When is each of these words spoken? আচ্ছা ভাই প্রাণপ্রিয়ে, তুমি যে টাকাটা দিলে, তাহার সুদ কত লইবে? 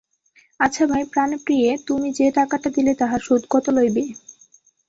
আচ্ছা 0.59 0.83
ভাই 0.87 1.03
প্রাণপ্রিয়ে, 1.13 1.69
তুমি 1.87 2.07
যে 2.11 2.27
টাকাটা 2.37 2.67
দিলে, 2.75 2.91
তাহার 2.95 3.21
সুদ 3.21 3.41
কত 3.49 3.65
লইবে? 3.69 4.03